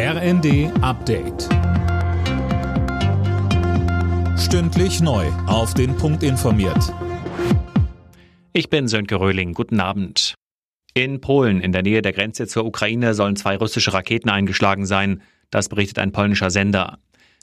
[0.00, 1.48] RND Update.
[4.38, 5.26] Stündlich neu.
[5.48, 6.94] Auf den Punkt informiert.
[8.52, 9.54] Ich bin Sönke Röhling.
[9.54, 10.34] Guten Abend.
[10.94, 15.20] In Polen, in der Nähe der Grenze zur Ukraine, sollen zwei russische Raketen eingeschlagen sein.
[15.50, 17.00] Das berichtet ein polnischer Sender.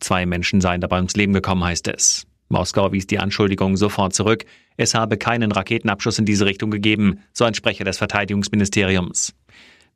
[0.00, 2.26] Zwei Menschen seien dabei ums Leben gekommen, heißt es.
[2.48, 4.46] Moskau wies die Anschuldigung sofort zurück.
[4.78, 9.34] Es habe keinen Raketenabschuss in diese Richtung gegeben, so ein Sprecher des Verteidigungsministeriums.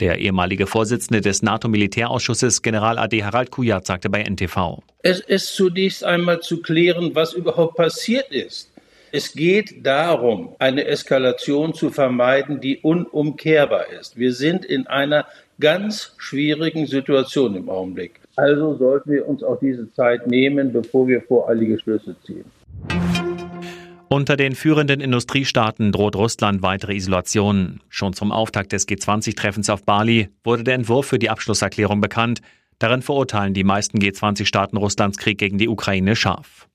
[0.00, 4.82] Der ehemalige Vorsitzende des NATO-Militärausschusses, General AD Harald Kujat, sagte bei NTV.
[5.02, 8.70] Es ist zunächst einmal zu klären, was überhaupt passiert ist.
[9.12, 14.16] Es geht darum, eine Eskalation zu vermeiden, die unumkehrbar ist.
[14.16, 15.26] Wir sind in einer
[15.58, 18.20] ganz schwierigen Situation im Augenblick.
[18.36, 22.44] Also sollten wir uns auch diese Zeit nehmen, bevor wir voreilige Schlüsse ziehen.
[24.12, 27.78] Unter den führenden Industriestaaten droht Russland weitere Isolation.
[27.88, 32.40] Schon zum Auftakt des G20-Treffens auf Bali wurde der Entwurf für die Abschlusserklärung bekannt.
[32.80, 36.66] Darin verurteilen die meisten G20-Staaten Russlands Krieg gegen die Ukraine scharf.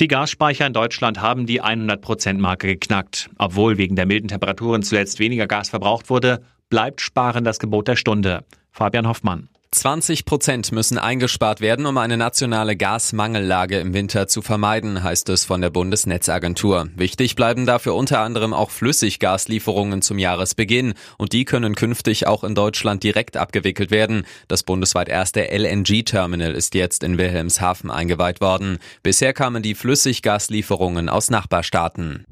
[0.00, 3.28] Die Gasspeicher in Deutschland haben die 100%-Marke geknackt.
[3.36, 7.96] Obwohl wegen der milden Temperaturen zuletzt weniger Gas verbraucht wurde, bleibt Sparen das Gebot der
[7.96, 8.46] Stunde.
[8.70, 9.50] Fabian Hoffmann.
[9.70, 15.44] 20 Prozent müssen eingespart werden, um eine nationale Gasmangellage im Winter zu vermeiden, heißt es
[15.44, 16.88] von der Bundesnetzagentur.
[16.96, 22.54] Wichtig bleiben dafür unter anderem auch Flüssiggaslieferungen zum Jahresbeginn und die können künftig auch in
[22.54, 24.24] Deutschland direkt abgewickelt werden.
[24.48, 28.78] Das bundesweit erste LNG-Terminal ist jetzt in Wilhelmshaven eingeweiht worden.
[29.02, 32.24] Bisher kamen die Flüssiggaslieferungen aus Nachbarstaaten.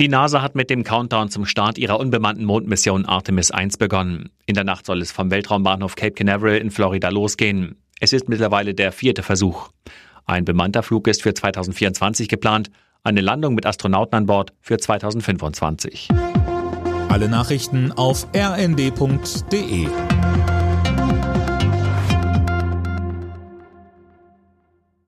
[0.00, 4.30] Die NASA hat mit dem Countdown zum Start ihrer unbemannten Mondmission Artemis 1 begonnen.
[4.46, 7.76] In der Nacht soll es vom Weltraumbahnhof Cape Canaveral in Florida losgehen.
[8.00, 9.68] Es ist mittlerweile der vierte Versuch.
[10.24, 12.70] Ein bemannter Flug ist für 2024 geplant,
[13.02, 16.08] eine Landung mit Astronauten an Bord für 2025.
[17.10, 19.86] Alle Nachrichten auf rnd.de